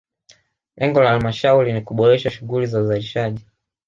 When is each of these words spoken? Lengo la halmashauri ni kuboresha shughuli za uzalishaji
Lengo 0.77 1.01
la 1.01 1.09
halmashauri 1.11 1.73
ni 1.73 1.81
kuboresha 1.81 2.29
shughuli 2.31 2.65
za 2.65 2.81
uzalishaji 2.81 3.45